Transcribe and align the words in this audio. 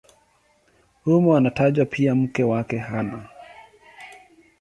Humo 1.03 1.35
anatajwa 1.37 1.85
pia 1.85 2.15
mke 2.15 2.43
wake 2.43 2.81
Ana. 2.81 3.29